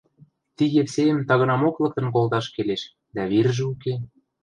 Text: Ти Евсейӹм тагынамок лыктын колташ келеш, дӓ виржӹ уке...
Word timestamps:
Ти 0.55 0.63
Евсейӹм 0.81 1.19
тагынамок 1.27 1.75
лыктын 1.83 2.07
колташ 2.13 2.45
келеш, 2.55 2.81
дӓ 3.15 3.23
виржӹ 3.31 3.63
уке... 3.73 3.93